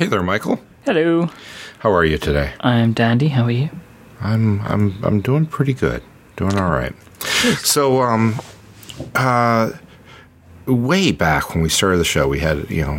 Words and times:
Hey 0.00 0.06
there, 0.06 0.22
Michael. 0.22 0.58
Hello. 0.86 1.28
How 1.80 1.92
are 1.92 2.06
you 2.06 2.16
today? 2.16 2.54
I'm 2.60 2.94
Dandy. 2.94 3.28
How 3.28 3.44
are 3.44 3.50
you? 3.50 3.68
I'm 4.22 4.62
I'm 4.62 4.98
I'm 5.04 5.20
doing 5.20 5.44
pretty 5.44 5.74
good. 5.74 6.02
Doing 6.36 6.58
all 6.58 6.70
right. 6.70 6.94
So 7.58 8.00
um 8.00 8.40
uh 9.14 9.72
way 10.64 11.12
back 11.12 11.52
when 11.52 11.62
we 11.62 11.68
started 11.68 11.98
the 11.98 12.06
show, 12.06 12.26
we 12.28 12.38
had 12.38 12.70
you 12.70 12.80
know 12.80 12.98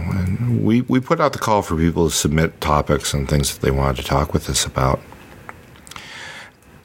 we 0.61 0.81
we 0.81 0.99
put 0.99 1.19
out 1.19 1.33
the 1.33 1.39
call 1.39 1.63
for 1.63 1.75
people 1.75 2.07
to 2.07 2.15
submit 2.15 2.61
topics 2.61 3.15
and 3.15 3.27
things 3.27 3.51
that 3.51 3.65
they 3.65 3.71
wanted 3.71 3.97
to 3.97 4.03
talk 4.03 4.31
with 4.31 4.47
us 4.47 4.63
about, 4.63 4.99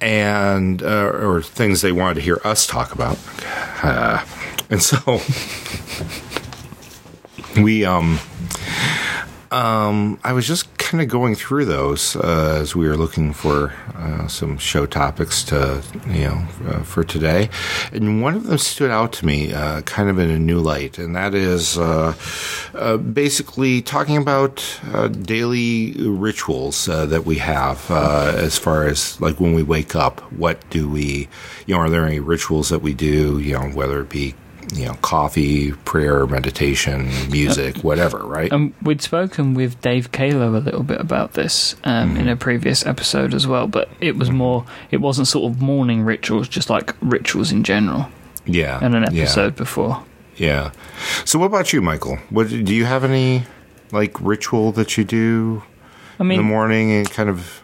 and 0.00 0.82
uh, 0.82 1.10
or 1.10 1.42
things 1.42 1.82
they 1.82 1.92
wanted 1.92 2.14
to 2.14 2.20
hear 2.22 2.40
us 2.42 2.66
talk 2.66 2.94
about, 2.94 3.18
uh, 3.82 4.24
and 4.70 4.82
so 4.82 5.20
we 7.62 7.84
um 7.84 8.18
um, 9.50 10.18
I 10.24 10.32
was 10.32 10.46
just 10.46 10.76
kind 10.78 11.02
of 11.02 11.08
going 11.08 11.34
through 11.34 11.64
those 11.64 12.16
uh, 12.16 12.58
as 12.60 12.76
we 12.76 12.88
were 12.88 12.96
looking 12.96 13.32
for 13.32 13.72
uh, 13.94 14.26
some 14.28 14.58
show 14.58 14.86
topics 14.86 15.42
to, 15.44 15.82
you 16.06 16.24
know, 16.24 16.46
uh, 16.66 16.82
for 16.82 17.04
today, 17.04 17.50
and 17.92 18.22
one 18.22 18.34
of 18.34 18.44
them 18.44 18.58
stood 18.58 18.90
out 18.90 19.12
to 19.14 19.26
me, 19.26 19.52
uh, 19.52 19.82
kind 19.82 20.08
of 20.08 20.18
in 20.18 20.30
a 20.30 20.38
new 20.38 20.60
light, 20.60 20.98
and 20.98 21.14
that 21.16 21.34
is 21.34 21.78
uh, 21.78 22.14
uh, 22.74 22.96
basically 22.96 23.82
talking 23.82 24.16
about 24.16 24.64
daily 25.22 25.92
rituals 25.92 26.86
that 26.86 27.24
we 27.24 27.36
have 27.38 27.90
as 27.90 28.58
far 28.58 28.86
as 28.86 29.20
like 29.20 29.40
when 29.40 29.54
we 29.54 29.62
wake 29.62 29.94
up. 29.94 30.20
What 30.32 30.68
do 30.70 30.88
we, 30.88 31.28
you 31.66 31.74
know, 31.74 31.80
are 31.80 31.90
there 31.90 32.06
any 32.06 32.20
rituals 32.20 32.68
that 32.68 32.80
we 32.80 32.94
do? 32.94 33.38
You 33.38 33.54
know, 33.54 33.68
whether 33.70 34.00
it 34.00 34.08
be 34.08 34.34
you 34.74 34.84
know, 34.84 34.94
coffee, 34.94 35.72
prayer, 35.72 36.26
meditation, 36.26 37.08
music, 37.30 37.78
whatever, 37.78 38.18
right? 38.18 38.52
Um, 38.52 38.74
we'd 38.82 39.00
spoken 39.00 39.54
with 39.54 39.80
Dave 39.80 40.12
Caolo 40.12 40.56
a 40.56 40.58
little 40.58 40.82
bit 40.82 41.00
about 41.00 41.34
this 41.34 41.74
um, 41.84 42.10
mm-hmm. 42.10 42.20
in 42.20 42.28
a 42.28 42.36
previous 42.36 42.84
episode 42.84 43.32
as 43.34 43.46
well, 43.46 43.66
but 43.66 43.88
it 44.00 44.16
was 44.16 44.28
mm-hmm. 44.28 44.38
more, 44.38 44.66
it 44.90 44.98
wasn't 44.98 45.28
sort 45.28 45.52
of 45.52 45.60
morning 45.60 46.02
rituals, 46.02 46.48
just 46.48 46.68
like 46.68 46.94
rituals 47.00 47.52
in 47.52 47.64
general. 47.64 48.08
Yeah. 48.44 48.84
In 48.84 48.94
an 48.94 49.04
episode 49.04 49.54
yeah. 49.54 49.58
before. 49.58 50.04
Yeah. 50.36 50.72
So, 51.24 51.38
what 51.38 51.46
about 51.46 51.72
you, 51.72 51.80
Michael? 51.80 52.16
What 52.30 52.48
do 52.48 52.74
you 52.74 52.84
have 52.84 53.04
any 53.04 53.44
like 53.92 54.20
ritual 54.20 54.72
that 54.72 54.96
you 54.96 55.04
do 55.04 55.62
I 56.18 56.22
mean, 56.22 56.38
in 56.38 56.46
the 56.46 56.50
morning 56.50 56.92
and 56.92 57.10
kind 57.10 57.28
of 57.28 57.62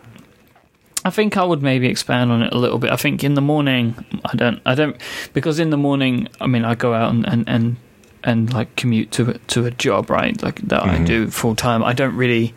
I 1.04 1.10
think 1.10 1.36
I 1.36 1.44
would 1.44 1.62
maybe 1.62 1.88
expand 1.88 2.30
on 2.30 2.42
it 2.42 2.52
a 2.52 2.58
little 2.58 2.78
bit. 2.78 2.90
I 2.90 2.96
think 2.96 3.24
in 3.24 3.34
the 3.34 3.40
morning, 3.40 4.04
I 4.24 4.36
don't, 4.36 4.60
I 4.64 4.74
don't, 4.74 4.96
because 5.32 5.58
in 5.58 5.70
the 5.70 5.76
morning, 5.76 6.28
I 6.40 6.46
mean, 6.46 6.64
I 6.64 6.74
go 6.74 6.94
out 6.94 7.12
and 7.12 7.26
and 7.26 7.48
and, 7.48 7.76
and 8.22 8.52
like 8.52 8.76
commute 8.76 9.10
to 9.12 9.34
to 9.34 9.66
a 9.66 9.70
job, 9.70 10.10
right? 10.10 10.40
Like 10.42 10.60
that 10.68 10.82
mm-hmm. 10.82 11.02
I 11.02 11.04
do 11.04 11.30
full 11.30 11.56
time. 11.56 11.82
I 11.82 11.92
don't 11.92 12.14
really. 12.16 12.54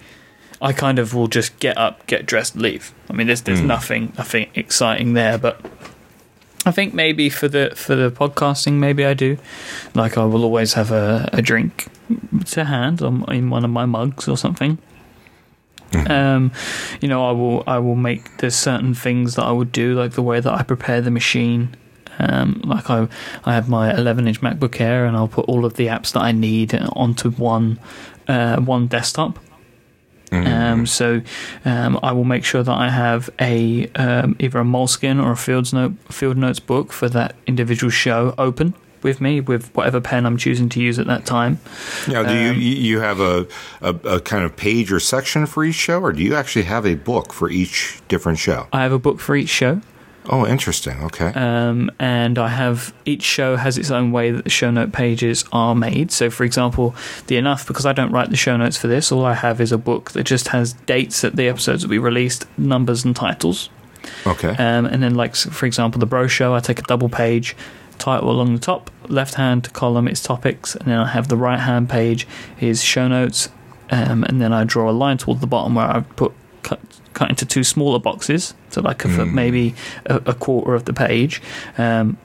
I 0.62 0.72
kind 0.72 1.00
of 1.00 1.14
will 1.14 1.28
just 1.28 1.60
get 1.60 1.78
up, 1.78 2.08
get 2.08 2.26
dressed, 2.26 2.56
leave. 2.56 2.94
I 3.10 3.14
mean, 3.14 3.28
there's 3.28 3.42
there's 3.42 3.62
mm. 3.62 3.66
nothing 3.66 4.14
nothing 4.18 4.50
exciting 4.56 5.14
there, 5.14 5.38
but 5.38 5.60
I 6.66 6.72
think 6.72 6.94
maybe 6.94 7.30
for 7.30 7.48
the 7.48 7.74
for 7.76 7.96
the 7.96 8.10
podcasting, 8.10 8.74
maybe 8.74 9.06
I 9.06 9.14
do. 9.14 9.38
Like 9.94 10.18
I 10.18 10.26
will 10.26 10.44
always 10.44 10.74
have 10.74 10.92
a, 10.92 11.30
a 11.32 11.42
drink 11.42 11.88
to 12.48 12.66
hand 12.66 13.02
on, 13.02 13.32
in 13.32 13.50
one 13.50 13.64
of 13.64 13.70
my 13.70 13.86
mugs 13.86 14.28
or 14.28 14.38
something. 14.38 14.80
Um, 16.16 16.52
you 17.02 17.08
know, 17.08 17.28
I 17.28 17.32
will 17.32 17.64
I 17.68 17.80
will 17.80 17.96
make 17.96 18.38
there's 18.38 18.56
certain 18.56 18.94
things 18.94 19.36
that 19.36 19.44
I 19.44 19.52
would 19.52 19.72
do, 19.72 19.96
like 19.96 20.12
the 20.12 20.22
way 20.22 20.40
that 20.40 20.52
I 20.52 20.64
prepare 20.64 21.02
the 21.02 21.12
machine. 21.12 21.76
Um, 22.20 22.62
like 22.64 22.90
I 22.90 23.08
I 23.44 23.54
have 23.54 23.68
my 23.68 23.94
11 23.94 24.28
inch 24.28 24.42
MacBook 24.42 24.80
Air, 24.80 25.06
and 25.06 25.16
I'll 25.18 25.28
put 25.28 25.46
all 25.46 25.66
of 25.66 25.76
the 25.76 25.88
apps 25.88 26.14
that 26.14 26.22
I 26.22 26.32
need 26.32 26.74
onto 26.74 27.32
one 27.32 27.80
uh, 28.28 28.58
one 28.58 28.88
desktop. 28.88 29.40
Mm-hmm. 30.32 30.48
Um, 30.48 30.86
so 30.86 31.22
um, 31.66 32.00
I 32.02 32.12
will 32.12 32.24
make 32.24 32.44
sure 32.44 32.64
that 32.64 32.72
I 32.72 32.90
have 32.90 33.30
a 33.40 33.88
um, 33.96 34.36
either 34.40 34.60
a 34.60 34.64
Moleskine 34.64 35.24
or 35.24 35.32
a 35.32 35.38
Fields 35.38 35.74
Note 35.74 35.94
Field 36.10 36.38
Notes 36.38 36.60
book 36.60 36.92
for 36.92 37.10
that 37.10 37.36
individual 37.48 37.92
show 37.92 38.34
open 38.38 38.74
with 39.06 39.22
me 39.22 39.40
with 39.40 39.74
whatever 39.76 40.02
pen 40.02 40.26
I'm 40.26 40.36
choosing 40.36 40.68
to 40.70 40.82
use 40.82 41.00
at 41.00 41.08
that 41.08 41.26
time. 41.26 41.60
Now, 42.08 42.24
do 42.24 42.30
um, 42.30 42.58
you 42.58 42.74
you 42.76 43.00
have 43.00 43.22
a, 43.22 43.48
a, 43.82 43.94
a 44.16 44.20
kind 44.20 44.44
of 44.44 44.58
page 44.58 44.92
or 44.92 45.00
section 45.00 45.46
for 45.46 45.64
each 45.64 45.76
show, 45.76 46.02
or 46.02 46.12
do 46.12 46.22
you 46.22 46.36
actually 46.36 46.64
have 46.64 46.86
a 46.86 46.96
book 46.96 47.32
for 47.32 47.50
each 47.50 48.02
different 48.10 48.40
show? 48.40 48.68
I 48.74 48.82
have 48.82 48.92
a 48.92 49.00
book 49.00 49.20
for 49.20 49.36
each 49.36 49.50
show. 49.50 49.80
Oh, 50.28 50.46
interesting. 50.46 51.04
Okay. 51.04 51.28
Um, 51.36 51.92
and 52.00 52.40
I 52.40 52.48
have 52.48 52.96
each 53.06 53.22
show 53.22 53.58
has 53.58 53.78
its 53.78 53.92
own 53.92 54.12
way 54.12 54.32
that 54.32 54.44
the 54.44 54.50
show 54.50 54.72
note 54.72 54.92
pages 54.92 55.46
are 55.52 55.76
made. 55.76 56.12
So, 56.12 56.30
for 56.30 56.44
example, 56.44 56.96
the 57.28 57.38
enough 57.38 57.68
because 57.68 57.86
I 57.86 57.94
don't 57.94 58.12
write 58.12 58.32
the 58.32 58.36
show 58.36 58.58
notes 58.58 58.76
for 58.76 58.88
this, 58.88 59.12
all 59.12 59.24
I 59.24 59.36
have 59.36 59.62
is 59.62 59.72
a 59.72 59.78
book 59.78 60.12
that 60.12 60.24
just 60.24 60.48
has 60.48 60.74
dates 60.74 61.22
that 61.22 61.36
the 61.36 61.48
episodes 61.48 61.84
will 61.84 61.92
be 61.92 62.00
released, 62.00 62.48
numbers 62.58 63.06
and 63.06 63.16
titles. 63.16 63.70
Okay. 64.26 64.50
Um, 64.50 64.86
and 64.86 65.02
then, 65.04 65.16
like 65.16 65.36
for 65.36 65.66
example, 65.66 66.00
the 66.00 66.06
Bro 66.06 66.28
Show, 66.28 66.56
I 66.56 66.60
take 66.60 66.80
a 66.80 66.84
double 66.84 67.10
page, 67.10 67.56
title 67.98 68.30
along 68.30 68.54
the 68.54 68.62
top, 68.62 68.90
left 69.10 69.36
hand 69.36 69.72
column 69.74 70.08
is 70.08 70.22
topics, 70.22 70.76
and 70.76 70.88
then 70.88 71.00
I 71.00 71.08
have 71.08 71.28
the 71.28 71.38
right 71.38 71.60
hand 71.60 71.90
page 71.90 72.28
is 72.60 72.84
show 72.84 73.08
notes, 73.08 73.50
um, 73.90 74.24
and 74.24 74.42
then 74.42 74.54
I 74.54 74.64
draw 74.64 74.90
a 74.90 74.94
line 74.94 75.18
towards 75.18 75.42
the 75.42 75.48
bottom 75.48 75.76
where 75.76 75.88
I 75.88 76.02
put 76.02 76.34
cut, 76.64 76.80
cut 77.14 77.30
into 77.30 77.46
two 77.46 77.64
smaller 77.64 78.00
boxes, 78.00 78.54
so 78.70 78.82
like 78.82 79.06
a, 79.06 79.08
mm. 79.08 79.34
maybe 79.34 79.76
a, 80.06 80.16
a, 80.26 80.34
quarter 80.34 80.74
of 80.74 80.86
the 80.86 80.94
page. 80.94 81.42
Um, 81.78 82.18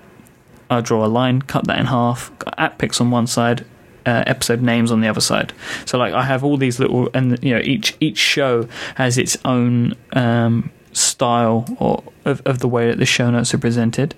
I 0.70 0.80
draw 0.80 1.04
a 1.04 1.08
line, 1.08 1.42
cut 1.42 1.66
that 1.66 1.78
in 1.78 1.86
half, 1.86 2.36
got 2.38 2.54
app 2.58 2.78
picks 2.78 3.00
on 3.00 3.10
one 3.10 3.26
side, 3.26 3.64
uh, 4.06 4.24
episode 4.26 4.62
names 4.62 4.90
on 4.90 5.00
the 5.00 5.08
other 5.08 5.20
side. 5.20 5.52
So 5.84 5.98
like 5.98 6.14
I 6.14 6.22
have 6.24 6.44
all 6.44 6.56
these 6.56 6.78
little, 6.78 7.10
and 7.14 7.42
you 7.42 7.54
know 7.54 7.60
each 7.60 7.96
each 8.00 8.18
show 8.18 8.68
has 8.94 9.18
its 9.18 9.36
own 9.44 9.94
um, 10.12 10.70
style 10.92 11.66
or 11.78 12.02
of, 12.24 12.42
of 12.44 12.60
the 12.60 12.68
way 12.68 12.88
that 12.88 12.98
the 12.98 13.06
show 13.06 13.30
notes 13.30 13.52
are 13.54 13.58
presented. 13.58 14.14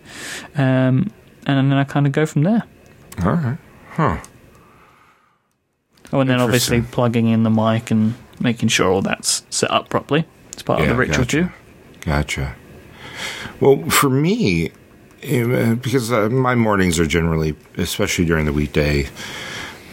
Um, 0.57 1.13
and 1.47 1.71
then 1.71 1.79
I 1.79 1.85
kind 1.85 2.07
of 2.07 2.13
go 2.13 2.27
from 2.27 2.43
there. 2.43 2.63
All 3.25 3.33
right. 3.33 3.59
Huh. 3.91 4.19
Oh, 6.13 6.21
and 6.21 6.29
then 6.29 6.41
obviously 6.41 6.83
plugging 6.83 7.29
in 7.29 7.43
the 7.43 7.51
mic 7.51 7.91
and 7.91 8.15
making 8.41 8.69
sure 8.69 8.91
all 8.91 9.03
that's 9.03 9.45
set 9.51 9.71
up 9.71 9.89
properly. 9.89 10.27
It's 10.53 10.63
part 10.63 10.81
yeah, 10.81 10.85
of 10.85 10.91
the 10.91 10.97
ritual 10.97 11.25
gotcha. 11.25 11.43
too. 11.45 11.51
Gotcha. 12.01 12.55
Well, 13.61 13.89
for 13.89 14.11
me, 14.11 14.73
eh, 15.23 15.75
because 15.75 16.13
uh, 16.13 16.29
my 16.29 16.55
mornings 16.55 16.99
are 16.99 17.07
generally, 17.07 17.55
especially 17.77 18.25
during 18.25 18.45
the 18.45 18.53
weekday, 18.53 19.09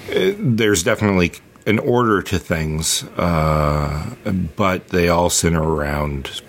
eh, 0.10 0.34
there's 0.38 0.84
definitely 0.84 1.34
an 1.66 1.80
order 1.80 2.22
to 2.24 2.40
things, 2.40 3.04
uh, 3.16 4.16
but 4.56 4.90
they 4.90 5.08
all 5.08 5.30
center 5.30 5.62
around 5.62 6.42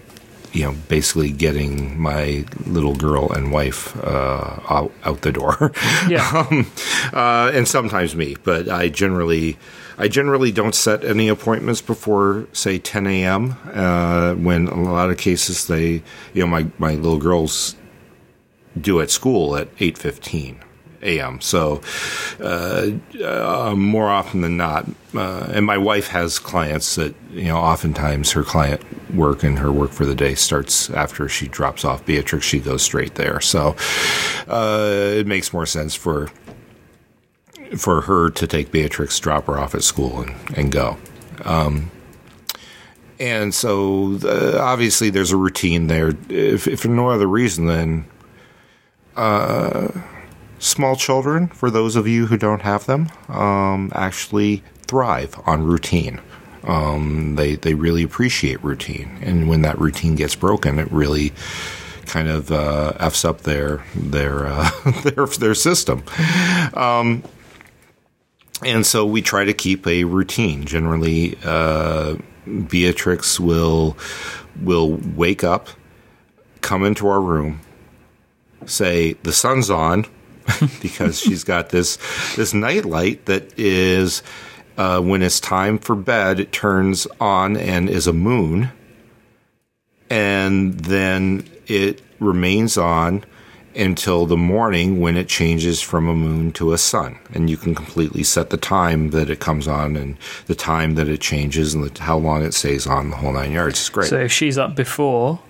you 0.52 0.64
know, 0.64 0.74
basically 0.88 1.30
getting 1.30 2.00
my 2.00 2.44
little 2.66 2.94
girl 2.94 3.30
and 3.32 3.52
wife 3.52 3.96
uh, 4.04 4.58
out, 4.68 4.92
out, 5.04 5.20
the 5.22 5.32
door. 5.32 5.72
Yeah. 6.08 6.46
um, 6.50 6.70
uh, 7.12 7.50
and 7.54 7.68
sometimes 7.68 8.16
me, 8.16 8.36
but 8.42 8.68
I 8.68 8.88
generally, 8.88 9.58
I 9.98 10.08
generally 10.08 10.50
don't 10.50 10.74
set 10.74 11.04
any 11.04 11.28
appointments 11.28 11.80
before 11.80 12.46
say 12.52 12.78
10 12.78 13.06
a.m. 13.06 13.56
Uh, 13.72 14.34
when 14.34 14.66
a 14.66 14.80
lot 14.80 15.10
of 15.10 15.18
cases 15.18 15.66
they, 15.66 16.02
you 16.34 16.40
know, 16.42 16.46
my 16.46 16.66
my 16.78 16.94
little 16.94 17.18
girls 17.18 17.76
do 18.80 19.00
at 19.00 19.10
school 19.10 19.56
at 19.56 19.74
8:15 19.76 20.56
a.m. 21.02 21.40
So 21.40 21.80
uh, 22.40 22.90
uh, 23.22 23.74
more 23.76 24.08
often 24.08 24.40
than 24.40 24.56
not, 24.56 24.86
uh, 25.14 25.48
and 25.52 25.64
my 25.64 25.78
wife 25.78 26.08
has 26.08 26.38
clients 26.38 26.96
that 26.96 27.14
you 27.30 27.44
know 27.44 27.58
oftentimes 27.58 28.32
her 28.32 28.42
client 28.42 28.82
work 29.14 29.42
and 29.42 29.58
her 29.58 29.72
work 29.72 29.90
for 29.90 30.04
the 30.04 30.14
day 30.14 30.34
starts 30.34 30.90
after 30.90 31.28
she 31.28 31.48
drops 31.48 31.84
off 31.84 32.04
Beatrix. 32.04 32.44
She 32.46 32.60
goes 32.60 32.82
straight 32.82 33.14
there, 33.14 33.40
so 33.40 33.76
uh, 34.48 35.12
it 35.16 35.26
makes 35.26 35.52
more 35.52 35.66
sense 35.66 35.94
for 35.94 36.30
for 37.76 38.02
her 38.02 38.30
to 38.30 38.46
take 38.46 38.72
Beatrix, 38.72 39.18
drop 39.20 39.46
her 39.46 39.58
off 39.58 39.74
at 39.74 39.82
school, 39.82 40.22
and, 40.22 40.34
and 40.56 40.72
go. 40.72 40.96
Um, 41.44 41.90
and 43.20 43.54
so, 43.54 44.14
the, 44.14 44.60
obviously, 44.60 45.10
there's 45.10 45.30
a 45.30 45.36
routine 45.36 45.86
there. 45.86 46.14
If, 46.28 46.66
if 46.66 46.80
for 46.80 46.88
no 46.88 47.10
other 47.10 47.26
reason 47.26 47.66
than 47.66 48.06
uh, 49.14 49.88
small 50.58 50.96
children, 50.96 51.48
for 51.48 51.70
those 51.70 51.96
of 51.96 52.08
you 52.08 52.26
who 52.26 52.36
don't 52.36 52.62
have 52.62 52.86
them, 52.86 53.08
um, 53.28 53.92
actually 53.94 54.62
thrive 54.86 55.38
on 55.46 55.62
routine. 55.62 56.20
Um, 56.64 57.36
they 57.36 57.56
they 57.56 57.74
really 57.74 58.02
appreciate 58.02 58.62
routine, 58.62 59.18
and 59.22 59.48
when 59.48 59.62
that 59.62 59.78
routine 59.78 60.14
gets 60.14 60.34
broken, 60.34 60.78
it 60.78 60.90
really 60.92 61.32
kind 62.06 62.28
of 62.28 62.50
uh, 62.50 62.92
f's 62.98 63.24
up 63.24 63.42
their 63.42 63.84
their 63.94 64.46
uh, 64.46 64.70
their 65.02 65.26
their 65.26 65.54
system. 65.54 66.02
Um, 66.74 67.22
and 68.64 68.84
so 68.84 69.06
we 69.06 69.22
try 69.22 69.44
to 69.44 69.54
keep 69.54 69.86
a 69.86 70.04
routine. 70.04 70.64
Generally, 70.64 71.38
uh, 71.44 72.16
Beatrix 72.68 73.40
will 73.40 73.96
will 74.60 74.96
wake 74.96 75.44
up, 75.44 75.68
come 76.60 76.84
into 76.84 77.08
our 77.08 77.20
room, 77.20 77.60
say 78.66 79.14
the 79.22 79.32
sun's 79.32 79.70
on, 79.70 80.04
because 80.82 81.20
she's 81.20 81.44
got 81.44 81.70
this 81.70 81.98
this 82.36 82.52
night 82.52 82.84
light 82.84 83.26
that 83.26 83.58
is 83.58 84.22
Uh, 84.76 85.00
when 85.00 85.22
it's 85.22 85.40
time 85.40 85.78
for 85.78 85.94
bed, 85.94 86.40
it 86.40 86.52
turns 86.52 87.06
on 87.20 87.56
and 87.56 87.90
is 87.90 88.06
a 88.06 88.12
moon, 88.12 88.70
and 90.08 90.80
then 90.80 91.48
it 91.66 92.00
remains 92.18 92.78
on 92.78 93.24
until 93.76 94.26
the 94.26 94.36
morning 94.36 95.00
when 95.00 95.16
it 95.16 95.28
changes 95.28 95.80
from 95.80 96.08
a 96.08 96.14
moon 96.14 96.52
to 96.52 96.72
a 96.72 96.78
sun. 96.78 97.18
And 97.32 97.48
you 97.48 97.56
can 97.56 97.74
completely 97.74 98.22
set 98.22 98.50
the 98.50 98.56
time 98.56 99.10
that 99.10 99.30
it 99.30 99.38
comes 99.38 99.68
on 99.68 99.96
and 99.96 100.16
the 100.46 100.54
time 100.54 100.96
that 100.96 101.08
it 101.08 101.20
changes 101.20 101.74
and 101.74 101.84
the, 101.84 102.02
how 102.02 102.18
long 102.18 102.42
it 102.42 102.52
stays 102.52 102.86
on, 102.86 103.10
the 103.10 103.16
whole 103.16 103.32
nine 103.32 103.52
yards. 103.52 103.78
It's 103.78 103.88
great. 103.88 104.08
So 104.08 104.18
if 104.18 104.32
she's 104.32 104.58
up 104.58 104.74
before 104.74 105.40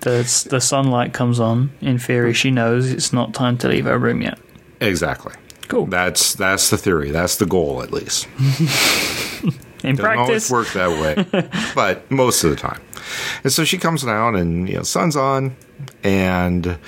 the 0.00 0.46
the 0.48 0.60
sunlight 0.60 1.12
comes 1.12 1.40
on, 1.40 1.70
in 1.80 1.98
theory, 1.98 2.32
she 2.32 2.50
knows 2.50 2.90
it's 2.90 3.12
not 3.12 3.34
time 3.34 3.58
to 3.58 3.68
leave 3.68 3.84
her 3.84 3.98
room 3.98 4.22
yet. 4.22 4.38
exactly. 4.80 5.34
Cool. 5.68 5.86
That's 5.86 6.34
that's 6.34 6.70
the 6.70 6.78
theory. 6.78 7.10
That's 7.10 7.36
the 7.36 7.46
goal, 7.46 7.82
at 7.82 7.92
least. 7.92 8.26
In 9.84 9.94
Doesn't 9.94 10.18
always 10.18 10.50
work 10.50 10.72
that 10.72 10.90
way, 10.90 11.44
but 11.74 12.10
most 12.10 12.42
of 12.42 12.50
the 12.50 12.56
time. 12.56 12.80
And 13.44 13.52
so 13.52 13.64
she 13.64 13.78
comes 13.78 14.02
down, 14.02 14.34
and 14.34 14.68
you 14.68 14.74
know, 14.74 14.82
sun's 14.82 15.14
on, 15.14 15.56
and 16.02 16.78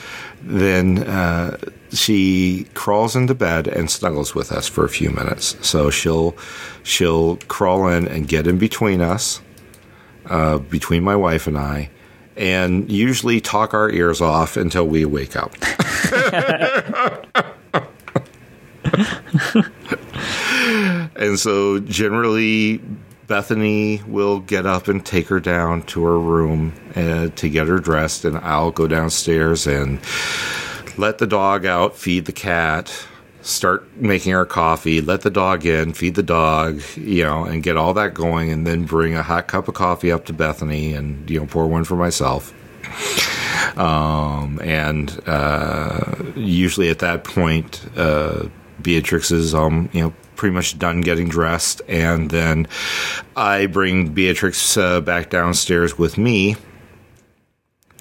then 0.43 1.05
uh, 1.05 1.56
she 1.93 2.67
crawls 2.75 3.15
into 3.15 3.35
bed 3.35 3.69
and 3.69 3.88
snuggles 3.91 4.35
with 4.35 4.50
us 4.50 4.67
for 4.67 4.85
a 4.85 4.88
few 4.88 5.11
minutes. 5.11 5.56
So 5.67 5.91
she'll 5.91 6.37
she'll 6.82 7.37
crawl 7.49 7.87
in 7.87 8.09
and 8.09 8.27
get 8.27 8.49
in 8.49 8.59
between 8.59 9.00
us, 9.00 9.41
uh, 10.27 10.59
between 10.59 11.05
my 11.05 11.15
wife 11.15 11.47
and 11.47 11.56
I, 11.56 11.91
and 12.37 12.91
usually 12.91 13.41
talk 13.41 13.73
our 13.73 13.88
ears 13.91 14.21
off 14.21 14.56
until 14.56 14.88
we 14.88 15.05
wake 15.05 15.37
up. 15.37 15.55
And 21.17 21.38
so 21.38 21.81
generally, 21.81 22.81
Bethany 23.26 24.02
will 24.06 24.41
get 24.41 24.64
up 24.64 24.88
and 24.88 25.05
take 25.05 25.29
her 25.29 25.38
down 25.38 25.82
to 25.82 26.02
her 26.02 26.19
room 26.19 26.73
uh, 26.97 27.29
to 27.37 27.49
get 27.49 27.69
her 27.69 27.79
dressed, 27.79 28.25
and 28.25 28.38
I'll 28.38 28.70
go 28.70 28.88
downstairs 28.88 29.67
and 29.67 30.00
let 30.97 31.19
the 31.19 31.26
dog 31.26 31.67
out, 31.67 31.97
feed 31.97 32.25
the 32.25 32.32
cat, 32.32 33.06
start 33.43 33.94
making 33.97 34.35
our 34.35 34.47
coffee, 34.47 35.00
let 35.00 35.20
the 35.20 35.31
dog 35.31 35.67
in, 35.67 35.93
feed 35.93 36.14
the 36.14 36.23
dog, 36.23 36.81
you 36.96 37.23
know, 37.23 37.44
and 37.44 37.62
get 37.62 37.76
all 37.76 37.93
that 37.94 38.14
going, 38.14 38.50
and 38.50 38.67
then 38.67 38.85
bring 38.85 39.14
a 39.14 39.23
hot 39.23 39.46
cup 39.46 39.69
of 39.69 39.75
coffee 39.75 40.11
up 40.11 40.25
to 40.25 40.32
Bethany 40.32 40.94
and, 40.94 41.29
you 41.29 41.38
know, 41.38 41.46
pour 41.46 41.67
one 41.67 41.85
for 41.85 41.96
myself. 41.96 42.55
Um, 43.79 44.58
and 44.62 45.20
uh, 45.26 46.14
usually 46.35 46.88
at 46.88 47.00
that 47.00 47.25
point, 47.25 47.85
uh, 47.96 48.49
Beatrix 48.82 49.31
is, 49.31 49.55
um, 49.55 49.88
you 49.93 50.03
know, 50.03 50.15
pretty 50.37 50.55
much 50.55 50.79
done 50.79 51.03
getting 51.03 51.29
dressed, 51.29 51.82
and 51.88 52.31
then 52.31 52.67
I 53.37 53.67
bring 53.67 54.09
Beatrix 54.09 54.77
uh, 54.77 55.00
back 55.00 55.31
downstairs 55.31 55.99
with 55.99 56.17
me, 56.17 56.56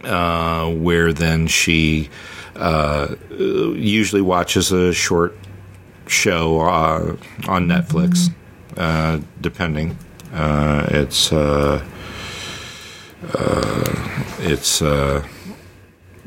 uh, 0.03 0.69
where 0.71 1.11
then 1.11 1.47
she 1.47 2.09
uh, 2.55 3.15
usually 3.29 4.21
watches 4.21 4.71
a 4.71 4.93
short 4.93 5.37
show 6.07 6.61
uh, 6.61 7.15
on 7.47 7.67
Netflix, 7.67 8.33
uh, 8.77 9.19
depending. 9.41 9.97
Uh, 10.33 10.87
it's 10.91 11.33
uh, 11.33 11.83
uh, 13.33 14.23
it's 14.39 14.81
uh, 14.81 15.27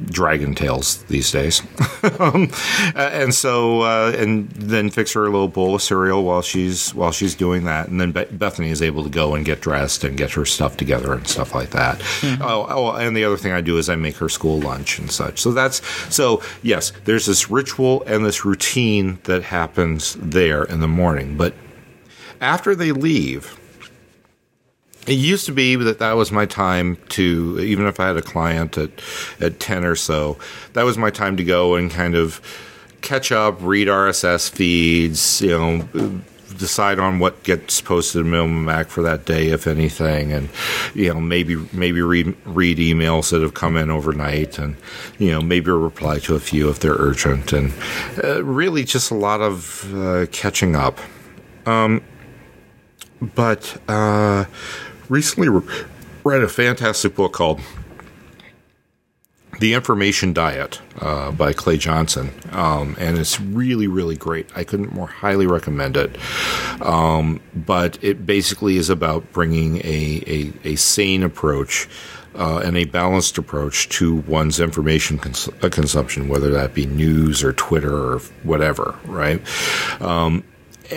Dragon 0.06 0.54
Tales 0.54 1.02
these 1.04 1.30
days, 1.30 1.62
um, 2.18 2.50
and 2.94 3.34
so 3.34 3.82
uh, 3.82 4.14
and 4.16 4.50
then 4.50 4.90
fix 4.90 5.12
her 5.12 5.22
a 5.22 5.30
little 5.30 5.48
bowl 5.48 5.74
of 5.74 5.82
cereal 5.82 6.24
while 6.24 6.42
she's 6.42 6.94
while 6.94 7.12
she's 7.12 7.34
doing 7.34 7.64
that, 7.64 7.88
and 7.88 8.00
then 8.00 8.12
Be- 8.12 8.24
Bethany 8.24 8.70
is 8.70 8.82
able 8.82 9.04
to 9.04 9.10
go 9.10 9.34
and 9.34 9.44
get 9.44 9.60
dressed 9.60 10.04
and 10.04 10.16
get 10.16 10.32
her 10.32 10.44
stuff 10.44 10.76
together 10.76 11.12
and 11.12 11.26
stuff 11.26 11.54
like 11.54 11.70
that. 11.70 12.02
Oh, 12.40 12.66
oh, 12.68 12.92
and 12.96 13.16
the 13.16 13.24
other 13.24 13.36
thing 13.36 13.52
I 13.52 13.60
do 13.60 13.78
is 13.78 13.88
I 13.88 13.96
make 13.96 14.16
her 14.16 14.28
school 14.28 14.60
lunch 14.60 14.98
and 14.98 15.10
such. 15.10 15.40
So 15.40 15.52
that's 15.52 15.84
so 16.14 16.42
yes, 16.62 16.92
there's 17.04 17.26
this 17.26 17.50
ritual 17.50 18.02
and 18.06 18.24
this 18.24 18.44
routine 18.44 19.18
that 19.24 19.42
happens 19.42 20.14
there 20.14 20.64
in 20.64 20.80
the 20.80 20.88
morning, 20.88 21.36
but 21.36 21.54
after 22.40 22.74
they 22.74 22.92
leave. 22.92 23.58
It 25.06 25.14
used 25.14 25.46
to 25.46 25.52
be 25.52 25.74
that 25.74 25.98
that 25.98 26.12
was 26.12 26.30
my 26.30 26.46
time 26.46 26.96
to, 27.10 27.58
even 27.60 27.86
if 27.86 27.98
I 27.98 28.06
had 28.06 28.16
a 28.16 28.22
client 28.22 28.78
at, 28.78 28.90
at 29.40 29.58
10 29.58 29.84
or 29.84 29.96
so, 29.96 30.38
that 30.74 30.84
was 30.84 30.96
my 30.96 31.10
time 31.10 31.36
to 31.38 31.44
go 31.44 31.74
and 31.74 31.90
kind 31.90 32.14
of 32.14 32.40
catch 33.00 33.32
up, 33.32 33.58
read 33.60 33.88
RSS 33.88 34.48
feeds, 34.48 35.40
you 35.42 35.50
know, 35.50 36.20
decide 36.56 37.00
on 37.00 37.18
what 37.18 37.42
gets 37.42 37.80
posted 37.80 38.20
in 38.20 38.30
Minimum 38.30 38.64
Mac 38.64 38.88
for 38.88 39.02
that 39.02 39.24
day, 39.24 39.48
if 39.48 39.66
anything, 39.66 40.32
and, 40.32 40.48
you 40.94 41.12
know, 41.12 41.20
maybe, 41.20 41.56
maybe 41.72 42.00
read, 42.00 42.36
read 42.44 42.78
emails 42.78 43.30
that 43.30 43.42
have 43.42 43.54
come 43.54 43.76
in 43.76 43.90
overnight 43.90 44.58
and, 44.58 44.76
you 45.18 45.32
know, 45.32 45.40
maybe 45.40 45.72
reply 45.72 46.20
to 46.20 46.36
a 46.36 46.40
few 46.40 46.68
if 46.68 46.78
they're 46.78 46.94
urgent 46.94 47.52
and 47.52 47.72
uh, 48.22 48.44
really 48.44 48.84
just 48.84 49.10
a 49.10 49.14
lot 49.14 49.40
of 49.40 49.92
uh, 49.94 50.26
catching 50.30 50.76
up. 50.76 51.00
But, 53.34 53.80
uh, 53.88 54.44
recently 55.12 55.46
read 56.24 56.42
a 56.42 56.48
fantastic 56.48 57.14
book 57.14 57.34
called 57.34 57.60
The 59.60 59.74
Information 59.74 60.32
Diet 60.32 60.80
uh, 60.98 61.30
by 61.32 61.52
Clay 61.52 61.76
Johnson. 61.76 62.30
Um, 62.50 62.96
and 62.98 63.18
it's 63.18 63.38
really, 63.38 63.86
really 63.86 64.16
great. 64.16 64.46
I 64.56 64.64
couldn't 64.64 64.94
more 64.94 65.06
highly 65.06 65.46
recommend 65.46 65.98
it. 65.98 66.16
Um, 66.80 67.40
but 67.54 68.02
it 68.02 68.24
basically 68.24 68.78
is 68.78 68.88
about 68.88 69.30
bringing 69.32 69.76
a, 69.84 70.24
a, 70.26 70.68
a 70.70 70.76
sane 70.76 71.22
approach. 71.22 71.88
Uh, 72.34 72.62
and 72.64 72.78
a 72.78 72.86
balanced 72.86 73.36
approach 73.36 73.90
to 73.90 74.14
one's 74.26 74.58
information 74.58 75.18
cons- 75.18 75.50
uh, 75.62 75.68
consumption, 75.68 76.28
whether 76.28 76.50
that 76.50 76.72
be 76.72 76.86
news 76.86 77.44
or 77.44 77.52
Twitter 77.52 77.94
or 77.94 78.20
whatever, 78.42 78.98
right? 79.04 79.42
Um, 80.00 80.42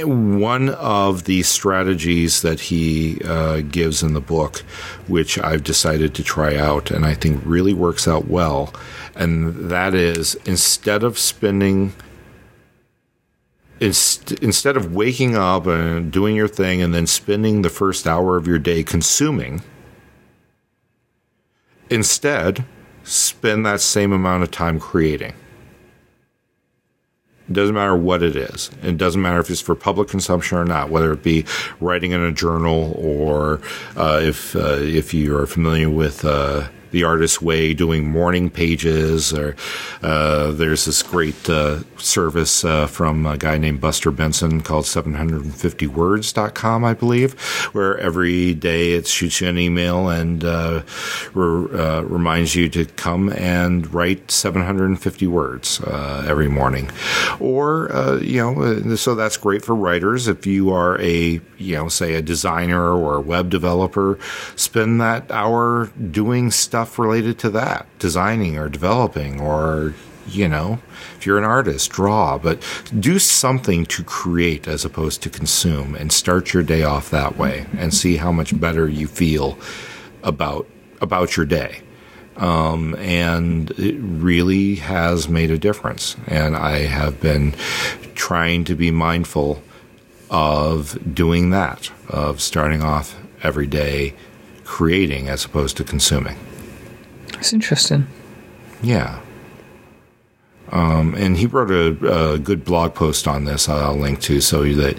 one 0.03 0.69
of 0.69 1.23
the 1.25 1.43
strategies 1.43 2.41
that 2.41 2.59
he 2.59 3.21
uh, 3.23 3.61
gives 3.61 4.03
in 4.03 4.13
the 4.13 4.21
book, 4.21 4.59
which 5.07 5.39
I've 5.39 5.63
decided 5.63 6.13
to 6.15 6.23
try 6.23 6.55
out 6.55 6.91
and 6.91 7.05
I 7.05 7.13
think 7.13 7.41
really 7.45 7.73
works 7.73 8.07
out 8.07 8.27
well, 8.27 8.73
and 9.15 9.69
that 9.69 9.93
is 9.93 10.35
instead 10.45 11.03
of 11.03 11.17
spending. 11.17 11.93
Inst- 13.81 14.31
instead 14.31 14.77
of 14.77 14.95
waking 14.95 15.35
up 15.35 15.67
and 15.67 16.09
doing 16.09 16.33
your 16.33 16.47
thing 16.47 16.81
and 16.81 16.93
then 16.93 17.05
spending 17.05 17.61
the 17.61 17.69
first 17.69 18.07
hour 18.07 18.37
of 18.37 18.47
your 18.47 18.57
day 18.57 18.83
consuming, 18.85 19.61
instead 21.89 22.63
spend 23.03 23.65
that 23.65 23.81
same 23.81 24.13
amount 24.13 24.43
of 24.43 24.51
time 24.51 24.79
creating. 24.79 25.33
It 27.47 27.53
doesn't 27.53 27.75
matter 27.75 27.95
what 27.95 28.23
it 28.23 28.35
is. 28.35 28.71
It 28.81 28.97
doesn't 28.97 29.21
matter 29.21 29.39
if 29.39 29.49
it's 29.49 29.61
for 29.61 29.75
public 29.75 30.07
consumption 30.07 30.57
or 30.57 30.65
not, 30.65 30.89
whether 30.89 31.13
it 31.13 31.21
be 31.21 31.45
writing 31.79 32.11
in 32.11 32.21
a 32.21 32.31
journal 32.31 32.93
or 32.97 33.61
uh, 33.95 34.19
if 34.23 34.55
uh, 34.55 34.77
if 34.79 35.13
you 35.13 35.35
are 35.37 35.45
familiar 35.45 35.89
with 35.89 36.25
uh, 36.25 36.67
the 36.95 37.03
Artist's 37.03 37.41
Way, 37.41 37.73
doing 37.73 38.09
morning 38.09 38.49
pages. 38.49 39.33
Or 39.33 39.57
uh, 40.01 40.51
there's 40.51 40.85
this 40.85 41.03
great 41.03 41.49
uh, 41.49 41.79
service 41.97 42.63
uh, 42.63 42.87
from 42.87 43.25
a 43.25 43.37
guy 43.37 43.57
named 43.57 43.81
Buster 43.81 44.11
Benson 44.11 44.61
called 44.61 44.85
750words.com, 44.85 46.85
I 46.85 46.93
believe, 46.93 47.33
where 47.73 47.97
every 47.97 48.53
day 48.53 48.93
it 48.93 49.07
shoots 49.07 49.41
you 49.41 49.49
an 49.49 49.57
email 49.57 50.07
and 50.07 50.41
re- 51.33 52.01
reminds 52.01 52.55
you 52.55 52.69
to 52.69 52.85
come 52.85 53.29
and 53.33 53.93
write 53.93 54.31
750 54.31 55.27
words 55.27 55.81
every 55.81 56.47
morning. 56.47 56.89
Or, 57.41 57.89
you 58.21 58.37
know, 58.37 58.95
so 58.95 59.15
that's 59.15 59.35
great 59.35 59.65
for 59.65 59.75
writers. 59.75 60.29
If 60.29 60.47
you 60.47 60.71
are 60.71 60.97
a, 61.01 61.41
you 61.57 61.75
know, 61.75 61.89
say 61.89 62.13
a 62.13 62.21
designer 62.21 62.95
or 62.95 63.17
a 63.17 63.21
web 63.21 63.49
developer, 63.49 64.17
spend 64.55 65.01
that 65.01 65.29
hour 65.29 65.91
doing 66.11 66.51
stuff 66.51 66.84
related 66.97 67.39
to 67.39 67.49
that, 67.51 67.87
designing 67.99 68.57
or 68.57 68.69
developing, 68.69 69.41
or, 69.41 69.93
you 70.27 70.47
know, 70.47 70.79
if 71.17 71.25
you're 71.25 71.37
an 71.37 71.43
artist, 71.43 71.91
draw, 71.91 72.37
but 72.37 72.61
do 72.99 73.19
something 73.19 73.85
to 73.87 74.03
create 74.03 74.67
as 74.67 74.85
opposed 74.85 75.21
to 75.23 75.29
consume 75.29 75.95
and 75.95 76.11
start 76.11 76.53
your 76.53 76.63
day 76.63 76.83
off 76.83 77.09
that 77.09 77.37
way 77.37 77.65
and 77.77 77.93
see 77.93 78.17
how 78.17 78.31
much 78.31 78.59
better 78.59 78.87
you 78.87 79.07
feel 79.07 79.57
about 80.23 80.67
about 81.01 81.35
your 81.35 81.45
day. 81.45 81.81
Um, 82.37 82.95
and 82.95 83.71
it 83.71 83.95
really 83.99 84.75
has 84.75 85.29
made 85.29 85.51
a 85.51 85.57
difference. 85.57 86.15
And 86.27 86.55
I 86.55 86.79
have 86.79 87.21
been 87.21 87.53
trying 88.15 88.63
to 88.65 88.75
be 88.75 88.91
mindful 88.91 89.61
of 90.29 90.97
doing 91.13 91.51
that, 91.51 91.91
of 92.09 92.41
starting 92.41 92.81
off 92.81 93.15
every 93.43 93.67
day 93.67 94.15
creating 94.65 95.29
as 95.29 95.45
opposed 95.45 95.77
to 95.77 95.83
consuming. 95.83 96.35
It's 97.45 97.53
interesting. 97.53 98.07
Yeah. 98.81 99.21
Um, 100.71 101.13
and 101.13 101.37
he 101.37 101.45
wrote 101.45 101.69
a, 101.69 102.33
a, 102.33 102.39
good 102.39 102.65
blog 102.65 102.95
post 102.95 103.27
on 103.27 103.45
this 103.45 103.69
I'll 103.69 103.95
link 103.95 104.19
to 104.21 104.41
so 104.41 104.63
that 104.63 104.97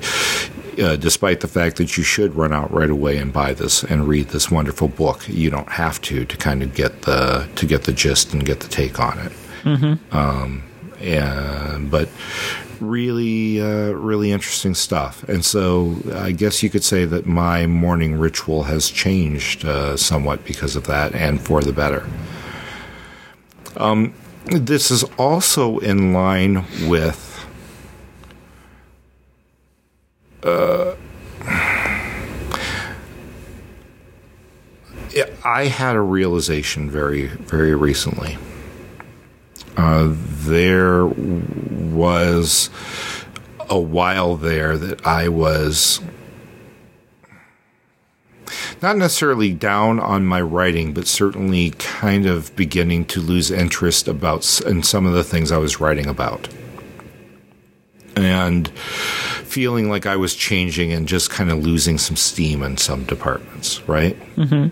uh, 0.80 0.94
despite 0.94 1.40
the 1.40 1.48
fact 1.48 1.76
that 1.78 1.96
you 1.96 2.04
should 2.04 2.36
run 2.36 2.52
out 2.52 2.72
right 2.72 2.88
away 2.88 3.18
and 3.18 3.32
buy 3.32 3.52
this 3.52 3.82
and 3.82 4.06
read 4.06 4.28
this 4.28 4.48
wonderful 4.48 4.86
book, 4.86 5.28
you 5.28 5.50
don't 5.50 5.70
have 5.70 6.00
to 6.02 6.24
to 6.24 6.36
kind 6.36 6.62
of 6.62 6.72
get 6.72 7.02
the 7.02 7.48
to 7.56 7.66
get 7.66 7.82
the 7.82 7.92
gist 7.92 8.32
and 8.32 8.46
get 8.46 8.60
the 8.60 8.68
take 8.68 9.00
on 9.00 9.18
it. 9.18 9.32
Mm-hmm. 9.64 10.16
Um, 10.16 10.62
and 11.00 11.90
but 11.90 12.08
really, 12.80 13.60
uh, 13.60 13.90
really 13.92 14.32
interesting 14.32 14.74
stuff. 14.74 15.22
And 15.28 15.44
so, 15.44 15.96
I 16.12 16.32
guess 16.32 16.62
you 16.62 16.70
could 16.70 16.84
say 16.84 17.04
that 17.04 17.26
my 17.26 17.66
morning 17.66 18.18
ritual 18.18 18.64
has 18.64 18.90
changed 18.90 19.64
uh, 19.64 19.96
somewhat 19.96 20.44
because 20.44 20.76
of 20.76 20.86
that, 20.86 21.14
and 21.14 21.40
for 21.40 21.62
the 21.62 21.72
better. 21.72 22.06
Um, 23.76 24.14
this 24.46 24.90
is 24.90 25.04
also 25.18 25.78
in 25.78 26.12
line 26.12 26.64
with 26.88 27.46
uh, 30.42 30.94
I 35.44 35.66
had 35.66 35.96
a 35.96 36.00
realization 36.00 36.90
very, 36.90 37.26
very 37.26 37.74
recently. 37.74 38.36
Uh, 39.76 40.09
there 40.14 41.04
was 41.06 42.71
a 43.68 43.78
while 43.78 44.37
there 44.37 44.78
that 44.78 45.06
I 45.06 45.28
was 45.28 46.00
not 48.83 48.97
necessarily 48.97 49.52
down 49.52 49.99
on 49.99 50.26
my 50.26 50.40
writing, 50.40 50.92
but 50.92 51.06
certainly 51.06 51.71
kind 51.71 52.26
of 52.26 52.54
beginning 52.56 53.04
to 53.06 53.21
lose 53.21 53.50
interest 53.50 54.09
about 54.09 54.61
in 54.62 54.83
some 54.83 55.06
of 55.06 55.14
the 55.14 55.25
things 55.25 55.50
I 55.50 55.59
was 55.59 55.80
writing 55.80 56.06
about. 56.06 56.49
And 58.14 58.68
feeling 58.68 59.90
like 59.90 60.06
I 60.06 60.16
was 60.16 60.35
changing 60.35 60.92
and 60.92 61.06
just 61.09 61.30
kind 61.30 61.50
of 61.50 61.59
losing 61.59 61.99
some 61.99 62.16
steam 62.16 62.62
in 62.62 62.76
some 62.76 63.04
departments, 63.04 63.87
right? 63.88 64.18
Mm-hmm. 64.37 64.68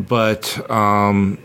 But 0.00 0.70
um, 0.70 1.38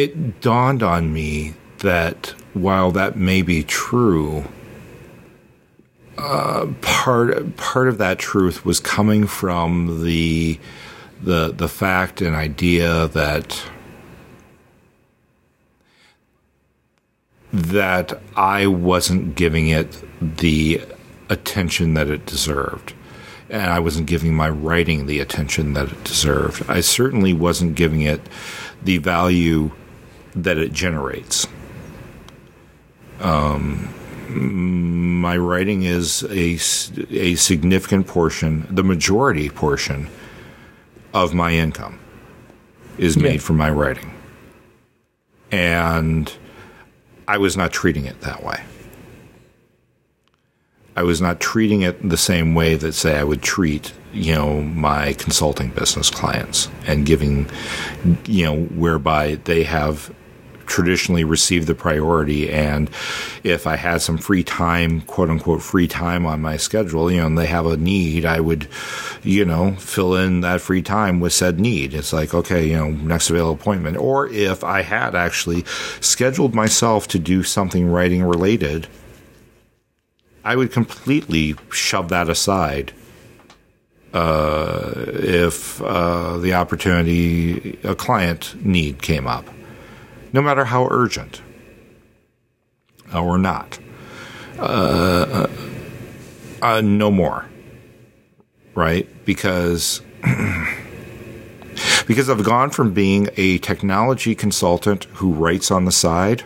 it 0.00 0.40
dawned 0.40 0.82
on 0.82 1.12
me 1.12 1.54
that 1.78 2.34
while 2.54 2.90
that 2.92 3.16
may 3.16 3.42
be 3.42 3.62
true, 3.62 4.44
uh, 6.16 6.66
part 6.80 7.56
part 7.56 7.88
of 7.88 7.98
that 7.98 8.18
truth 8.18 8.64
was 8.64 8.80
coming 8.80 9.26
from 9.26 10.02
the 10.04 10.58
the 11.22 11.52
the 11.52 11.68
fact 11.68 12.20
and 12.20 12.34
idea 12.34 13.08
that 13.08 13.62
that 17.52 18.20
I 18.36 18.66
wasn't 18.66 19.34
giving 19.34 19.68
it 19.68 20.02
the 20.20 20.82
attention 21.28 21.94
that 21.94 22.08
it 22.08 22.24
deserved. 22.24 22.94
And 23.48 23.70
I 23.70 23.80
wasn't 23.80 24.06
giving 24.06 24.34
my 24.34 24.48
writing 24.48 25.06
the 25.06 25.18
attention 25.18 25.72
that 25.72 25.90
it 25.90 26.04
deserved. 26.04 26.62
I 26.70 26.80
certainly 26.80 27.32
wasn't 27.32 27.74
giving 27.74 28.02
it 28.02 28.20
the 28.84 28.98
value 28.98 29.72
that 30.34 30.58
it 30.58 30.72
generates. 30.72 31.46
Um, 33.20 33.92
my 34.28 35.36
writing 35.36 35.82
is 35.82 36.22
a, 36.24 36.58
a 37.10 37.34
significant 37.34 38.06
portion, 38.06 38.66
the 38.70 38.84
majority 38.84 39.50
portion 39.50 40.08
of 41.12 41.34
my 41.34 41.52
income 41.52 41.98
is 42.96 43.16
made 43.16 43.34
yeah. 43.34 43.40
from 43.40 43.56
my 43.56 43.70
writing. 43.70 44.14
And 45.50 46.32
I 47.26 47.38
was 47.38 47.56
not 47.56 47.72
treating 47.72 48.06
it 48.06 48.20
that 48.20 48.44
way. 48.44 48.62
I 50.96 51.02
was 51.02 51.20
not 51.20 51.40
treating 51.40 51.82
it 51.82 52.08
the 52.08 52.16
same 52.16 52.54
way 52.54 52.74
that, 52.74 52.92
say, 52.92 53.16
I 53.16 53.24
would 53.24 53.42
treat, 53.42 53.92
you 54.12 54.34
know, 54.34 54.60
my 54.60 55.14
consulting 55.14 55.70
business 55.70 56.10
clients 56.10 56.68
and 56.86 57.06
giving, 57.06 57.48
you 58.26 58.44
know, 58.44 58.56
whereby 58.64 59.36
they 59.44 59.62
have 59.62 60.14
traditionally 60.70 61.24
received 61.24 61.66
the 61.66 61.74
priority. 61.74 62.50
And 62.50 62.88
if 63.44 63.66
I 63.66 63.76
had 63.76 64.00
some 64.00 64.16
free 64.16 64.44
time, 64.44 65.02
quote 65.02 65.28
unquote, 65.28 65.62
free 65.62 65.88
time 65.88 66.24
on 66.24 66.40
my 66.40 66.56
schedule, 66.56 67.10
you 67.10 67.20
know, 67.20 67.26
and 67.26 67.36
they 67.36 67.46
have 67.46 67.66
a 67.66 67.76
need, 67.76 68.24
I 68.24 68.40
would, 68.40 68.68
you 69.22 69.44
know, 69.44 69.72
fill 69.72 70.14
in 70.14 70.40
that 70.40 70.60
free 70.60 70.80
time 70.80 71.20
with 71.20 71.34
said 71.34 71.60
need. 71.60 71.92
It's 71.92 72.12
like, 72.12 72.32
okay, 72.32 72.66
you 72.66 72.76
know, 72.76 72.90
next 72.90 73.28
available 73.28 73.60
appointment. 73.60 73.98
Or 73.98 74.28
if 74.28 74.64
I 74.64 74.82
had 74.82 75.14
actually 75.14 75.64
scheduled 76.00 76.54
myself 76.54 77.08
to 77.08 77.18
do 77.18 77.42
something 77.42 77.86
writing 77.88 78.22
related, 78.22 78.86
I 80.44 80.56
would 80.56 80.72
completely 80.72 81.56
shove 81.70 82.08
that 82.08 82.30
aside 82.30 82.92
uh, 84.14 84.92
if 84.96 85.82
uh, 85.82 86.38
the 86.38 86.54
opportunity, 86.54 87.78
a 87.84 87.94
client 87.94 88.54
need 88.64 89.02
came 89.02 89.26
up 89.26 89.44
no 90.32 90.42
matter 90.42 90.64
how 90.64 90.88
urgent 90.90 91.42
or 93.14 93.38
not. 93.38 93.78
Uh, 94.58 95.48
uh, 96.62 96.80
no 96.82 97.10
more, 97.10 97.46
right? 98.74 99.08
Because 99.24 100.02
because 102.06 102.28
I've 102.28 102.44
gone 102.44 102.70
from 102.70 102.92
being 102.92 103.28
a 103.36 103.58
technology 103.58 104.34
consultant 104.34 105.04
who 105.14 105.32
writes 105.32 105.70
on 105.70 105.86
the 105.86 105.92
side 105.92 106.44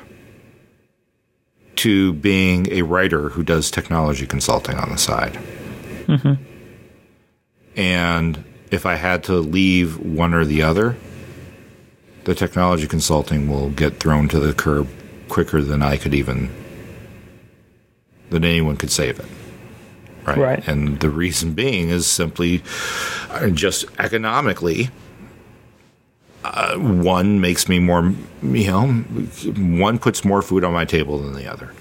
to 1.76 2.12
being 2.12 2.70
a 2.70 2.82
writer 2.82 3.30
who 3.30 3.42
does 3.42 3.70
technology 3.70 4.26
consulting 4.26 4.76
on 4.76 4.90
the 4.90 4.98
side. 4.98 5.38
Mm-hmm. 6.06 6.34
And 7.76 8.44
if 8.70 8.86
I 8.86 8.94
had 8.94 9.24
to 9.24 9.34
leave 9.34 9.98
one 9.98 10.34
or 10.34 10.44
the 10.44 10.62
other, 10.62 10.96
the 12.24 12.34
technology 12.34 12.86
consulting 12.86 13.48
will 13.48 13.70
get 13.70 14.00
thrown 14.00 14.28
to 14.28 14.40
the 14.40 14.52
curb 14.52 14.88
quicker 15.28 15.62
than 15.62 15.82
I 15.82 15.96
could 15.96 16.14
even 16.14 16.50
than 18.30 18.44
anyone 18.44 18.76
could 18.76 18.90
save 18.90 19.20
it. 19.20 19.26
Right. 20.26 20.38
right. 20.38 20.68
And 20.68 21.00
the 21.00 21.10
reason 21.10 21.52
being 21.52 21.90
is 21.90 22.06
simply 22.06 22.62
uh, 23.30 23.50
just 23.50 23.84
economically. 23.98 24.90
Uh, 26.42 26.76
one 26.76 27.40
makes 27.40 27.68
me 27.68 27.78
more, 27.78 28.12
you 28.42 28.66
know, 28.66 28.88
one 29.78 29.98
puts 29.98 30.24
more 30.24 30.42
food 30.42 30.64
on 30.64 30.72
my 30.72 30.84
table 30.84 31.18
than 31.18 31.34
the 31.34 31.50
other. 31.50 31.72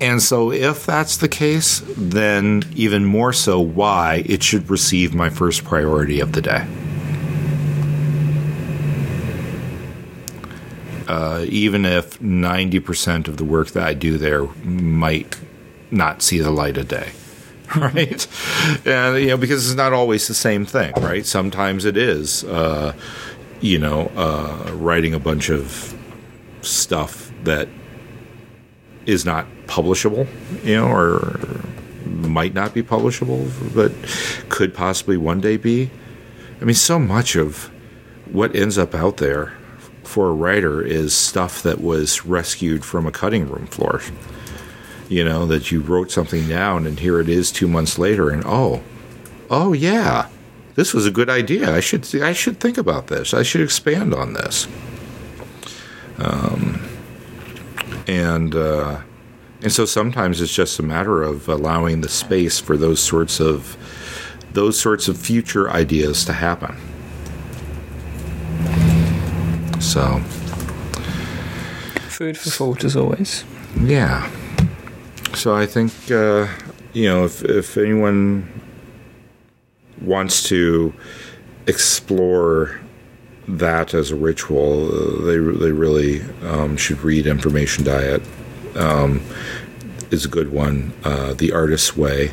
And 0.00 0.20
so, 0.20 0.50
if 0.50 0.84
that's 0.84 1.16
the 1.18 1.28
case, 1.28 1.80
then 1.96 2.64
even 2.74 3.04
more 3.04 3.32
so, 3.32 3.60
why 3.60 4.24
it 4.26 4.42
should 4.42 4.68
receive 4.68 5.14
my 5.14 5.30
first 5.30 5.64
priority 5.64 6.18
of 6.18 6.32
the 6.32 6.42
day. 6.42 6.66
Uh, 11.12 11.44
even 11.48 11.84
if 11.84 12.18
90% 12.20 13.28
of 13.28 13.36
the 13.36 13.44
work 13.44 13.72
that 13.72 13.86
I 13.86 13.92
do 13.92 14.16
there 14.16 14.44
might 14.64 15.38
not 15.90 16.22
see 16.22 16.38
the 16.38 16.50
light 16.50 16.78
of 16.78 16.88
day. 16.88 17.12
Right, 17.74 18.26
and 18.84 19.18
you 19.18 19.28
know 19.28 19.38
because 19.38 19.66
it's 19.66 19.78
not 19.78 19.94
always 19.94 20.28
the 20.28 20.34
same 20.34 20.66
thing, 20.66 20.92
right? 21.00 21.24
Sometimes 21.24 21.86
it 21.86 21.96
is, 21.96 22.44
uh, 22.44 22.92
you 23.62 23.78
know, 23.78 24.12
uh, 24.14 24.72
writing 24.74 25.14
a 25.14 25.18
bunch 25.18 25.48
of 25.48 25.96
stuff 26.60 27.32
that 27.44 27.68
is 29.06 29.24
not 29.24 29.46
publishable, 29.68 30.28
you 30.62 30.76
know, 30.76 30.86
or 30.86 31.40
might 32.04 32.52
not 32.52 32.74
be 32.74 32.82
publishable, 32.82 33.50
but 33.74 33.90
could 34.50 34.74
possibly 34.74 35.16
one 35.16 35.40
day 35.40 35.56
be. 35.56 35.90
I 36.60 36.66
mean, 36.66 36.74
so 36.74 36.98
much 36.98 37.36
of 37.36 37.70
what 38.30 38.54
ends 38.54 38.76
up 38.76 38.94
out 38.94 39.16
there 39.16 39.54
for 40.12 40.28
a 40.28 40.32
writer 40.32 40.82
is 40.82 41.14
stuff 41.14 41.62
that 41.62 41.80
was 41.80 42.26
rescued 42.26 42.84
from 42.84 43.06
a 43.06 43.10
cutting 43.10 43.48
room 43.48 43.66
floor. 43.66 44.02
You 45.08 45.24
know, 45.24 45.46
that 45.46 45.72
you 45.72 45.80
wrote 45.80 46.10
something 46.10 46.46
down 46.48 46.86
and 46.86 47.00
here 47.00 47.18
it 47.18 47.28
is 47.28 47.50
two 47.50 47.66
months 47.66 47.98
later 47.98 48.28
and 48.30 48.42
oh, 48.46 48.82
oh 49.50 49.72
yeah, 49.72 50.28
this 50.74 50.92
was 50.92 51.06
a 51.06 51.10
good 51.10 51.30
idea. 51.30 51.74
I 51.74 51.80
should 51.80 52.06
I 52.22 52.32
should 52.32 52.60
think 52.60 52.76
about 52.76 53.06
this. 53.06 53.32
I 53.32 53.42
should 53.42 53.62
expand 53.62 54.14
on 54.14 54.34
this. 54.34 54.68
Um, 56.18 56.80
and 58.06 58.54
uh, 58.54 59.00
and 59.62 59.72
so 59.72 59.84
sometimes 59.84 60.40
it's 60.40 60.54
just 60.54 60.78
a 60.78 60.82
matter 60.82 61.22
of 61.22 61.48
allowing 61.48 62.02
the 62.02 62.08
space 62.08 62.58
for 62.58 62.76
those 62.76 63.00
sorts 63.00 63.40
of 63.40 63.76
those 64.52 64.78
sorts 64.78 65.08
of 65.08 65.16
future 65.16 65.70
ideas 65.70 66.24
to 66.26 66.32
happen. 66.34 66.76
So, 69.92 70.20
food 72.08 72.38
for 72.38 72.48
thought 72.48 72.82
as 72.82 72.96
always. 72.96 73.44
Yeah. 73.78 74.26
So 75.34 75.54
I 75.54 75.66
think 75.66 75.92
uh, 76.10 76.48
you 76.94 77.10
know 77.10 77.26
if 77.26 77.44
if 77.44 77.76
anyone 77.76 78.48
wants 80.00 80.44
to 80.44 80.94
explore 81.66 82.80
that 83.46 83.92
as 83.92 84.10
a 84.10 84.16
ritual, 84.16 84.86
they 85.26 85.36
they 85.36 85.72
really 85.72 86.22
um, 86.42 86.78
should 86.78 87.02
read 87.02 87.26
Information 87.26 87.84
Diet. 87.84 88.22
Um, 88.74 89.20
is 90.10 90.24
a 90.24 90.28
good 90.28 90.52
one. 90.52 90.94
Uh, 91.04 91.34
the 91.34 91.52
Artist's 91.52 91.94
Way, 91.94 92.30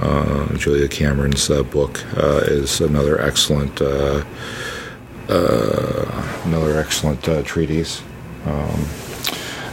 uh, 0.00 0.54
Julia 0.56 0.88
Cameron's 0.88 1.50
uh, 1.50 1.62
book, 1.62 2.02
uh, 2.16 2.40
is 2.44 2.80
another 2.80 3.20
excellent 3.20 3.82
uh, 3.82 4.24
another 5.28 6.78
excellent 6.78 7.28
uh, 7.28 7.42
treatise. 7.42 8.02
Um, 8.44 8.86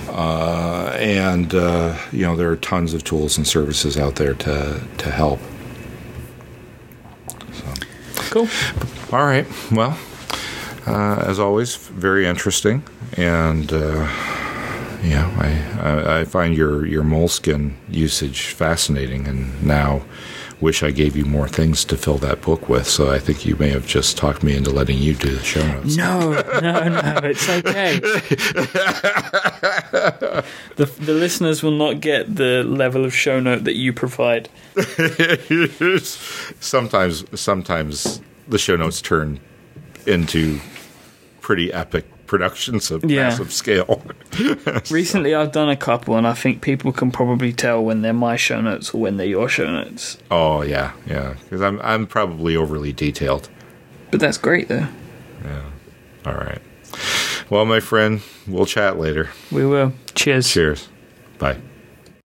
uh, 0.09 0.91
and 0.99 1.55
uh, 1.55 1.97
you 2.11 2.25
know 2.25 2.35
there 2.35 2.49
are 2.51 2.57
tons 2.57 2.93
of 2.93 3.03
tools 3.03 3.37
and 3.37 3.47
services 3.47 3.97
out 3.97 4.15
there 4.15 4.33
to 4.33 4.81
to 4.97 5.11
help. 5.11 5.39
Cool. 8.29 8.47
All 9.11 9.25
right. 9.25 9.47
Well, 9.71 9.97
uh, 10.85 11.23
as 11.25 11.39
always, 11.39 11.75
very 11.77 12.27
interesting, 12.27 12.83
and 13.13 13.71
uh, 13.71 14.07
yeah, 15.03 15.31
I, 15.39 15.89
I 15.89 16.19
I 16.19 16.23
find 16.25 16.55
your 16.55 16.85
your 16.85 17.03
Moleskine 17.03 17.73
usage 17.89 18.47
fascinating, 18.47 19.27
and 19.27 19.63
now 19.63 20.03
wish 20.61 20.83
I 20.83 20.91
gave 20.91 21.15
you 21.15 21.25
more 21.25 21.47
things 21.47 21.85
to 21.85 21.97
fill 21.97 22.17
that 22.19 22.41
book 22.41 22.67
with. 22.67 22.87
So 22.87 23.11
I 23.11 23.19
think 23.19 23.45
you 23.45 23.55
may 23.55 23.69
have 23.69 23.87
just 23.87 24.17
talked 24.17 24.43
me 24.43 24.55
into 24.55 24.69
letting 24.69 24.97
you 24.97 25.13
do 25.13 25.35
the 25.35 25.43
show 25.43 25.65
notes. 25.65 25.95
No, 25.95 26.31
no, 26.61 26.87
no, 26.89 27.19
it's 27.23 27.49
okay. 27.49 27.99
the 30.75 30.85
the 30.99 31.13
listeners 31.13 31.63
will 31.63 31.77
not 31.77 32.01
get 32.01 32.35
the 32.35 32.63
level 32.63 33.05
of 33.05 33.15
show 33.15 33.39
note 33.39 33.63
that 33.63 33.75
you 33.75 33.93
provide. 33.93 34.49
sometimes, 36.59 37.39
sometimes 37.39 38.21
the 38.47 38.57
show 38.57 38.75
notes 38.75 39.01
turn 39.01 39.39
into 40.05 40.59
pretty 41.41 41.71
epic 41.73 42.05
productions 42.29 42.91
of 42.91 43.03
Yeah. 43.03 43.23
massive 43.23 43.51
scale. 43.51 44.01
Recently, 44.91 45.33
I've 45.35 45.51
done 45.51 45.67
a 45.69 45.75
couple, 45.75 46.15
and 46.15 46.25
I 46.27 46.33
think 46.33 46.61
people 46.61 46.93
can 46.93 47.11
probably 47.11 47.51
tell 47.51 47.83
when 47.83 48.01
they're 48.03 48.13
my 48.13 48.35
show 48.37 48.61
notes 48.61 48.93
or 48.93 49.01
when 49.01 49.17
they're 49.17 49.25
your 49.27 49.49
show 49.49 49.69
notes. 49.69 50.17
oh 50.31 50.61
yeah, 50.61 50.91
yeah, 51.07 51.33
because 51.43 51.61
I'm 51.61 51.81
I'm 51.81 52.05
probably 52.07 52.55
overly 52.55 52.93
detailed. 52.93 53.49
But 54.11 54.19
that's 54.19 54.37
great, 54.37 54.67
though. 54.69 54.87
Yeah. 55.43 55.63
All 56.25 56.33
right. 56.35 56.61
Well, 57.49 57.65
my 57.65 57.79
friend, 57.79 58.21
we'll 58.47 58.65
chat 58.65 58.97
later. 58.99 59.29
We 59.51 59.65
will. 59.65 59.93
Cheers. 60.15 60.49
Cheers. 60.51 60.87
Bye. 61.39 61.57